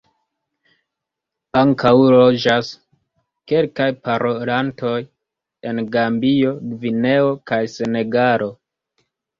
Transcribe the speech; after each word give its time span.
Ankaŭ 1.61 1.91
loĝas 2.13 2.71
kelkaj 3.53 3.89
parolantoj 4.09 4.97
en 5.73 5.87
Gambio, 5.99 6.59
Gvineo 6.75 7.33
kaj 7.53 7.63
Senegalo. 7.79 8.55